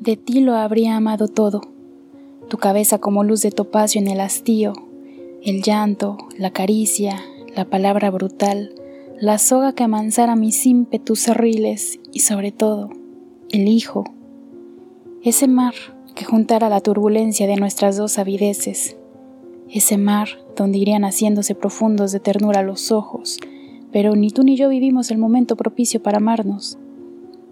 [0.00, 1.60] De ti lo habría amado todo,
[2.48, 4.72] tu cabeza como luz de topacio en el hastío,
[5.42, 7.20] el llanto, la caricia,
[7.56, 8.74] la palabra brutal,
[9.20, 12.90] la soga que amansara mis ímpetus cerriles y sobre todo,
[13.50, 14.04] el hijo,
[15.24, 15.74] ese mar
[16.14, 18.96] que juntara la turbulencia de nuestras dos avideces,
[19.68, 23.40] ese mar donde irían haciéndose profundos de ternura los ojos,
[23.92, 26.78] pero ni tú ni yo vivimos el momento propicio para amarnos.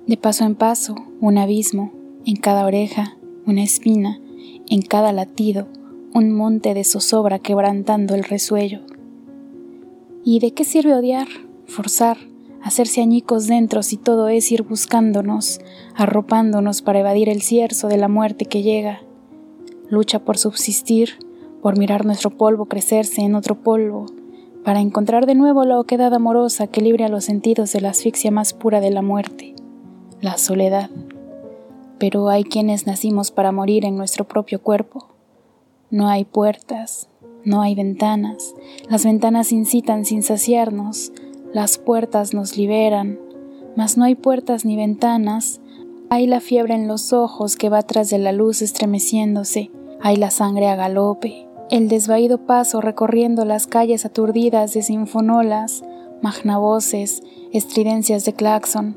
[0.07, 1.93] De paso en paso, un abismo,
[2.25, 4.21] en cada oreja, una espina,
[4.69, 5.69] en cada latido,
[6.15, 8.81] un monte de zozobra quebrantando el resuello.
[10.25, 11.29] ¿Y de qué sirve odiar?
[11.67, 12.17] forzar,
[12.63, 15.61] hacerse añicos dentro si todo es ir buscándonos,
[15.95, 19.03] arropándonos para evadir el cierzo de la muerte que llega.
[19.89, 21.11] Lucha por subsistir,
[21.63, 24.07] por mirar nuestro polvo crecerse en otro polvo,
[24.67, 28.33] para encontrar de nuevo la oquedad amorosa que libre a los sentidos de la asfixia
[28.33, 29.55] más pura de la muerte,
[30.21, 30.91] la soledad.
[32.01, 35.07] Pero hay quienes nacimos para morir en nuestro propio cuerpo.
[35.93, 37.09] No hay puertas,
[37.45, 38.57] no hay ventanas,
[38.91, 41.13] las ventanas incitan sin saciarnos,
[41.53, 43.21] las puertas nos liberan,
[43.77, 45.61] mas no hay puertas ni ventanas.
[46.11, 49.71] Hay la fiebre en los ojos que va tras de la luz estremeciéndose.
[50.01, 51.47] Hay la sangre a galope.
[51.69, 55.83] El desvaído paso recorriendo las calles aturdidas de sinfonolas,
[56.23, 58.97] magnavoces, estridencias de claxon.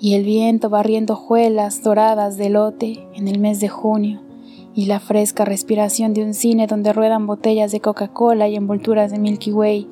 [0.00, 4.20] Y el viento barriendo juelas doradas de lote en el mes de junio.
[4.74, 9.20] Y la fresca respiración de un cine donde ruedan botellas de Coca-Cola y envolturas de
[9.20, 9.88] Milky Way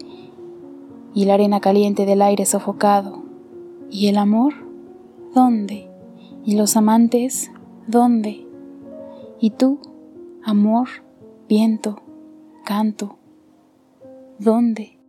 [1.15, 3.23] y la arena caliente del aire sofocado.
[3.89, 4.55] ¿Y el amor?
[5.33, 5.89] ¿Dónde?
[6.45, 7.53] ¿Y los amantes?
[7.87, 8.47] ¿Dónde?
[9.39, 9.79] ¿Y tú?
[10.43, 10.89] Amor,
[11.51, 12.01] viento,
[12.65, 13.19] canto.
[14.39, 15.00] ¿Dónde?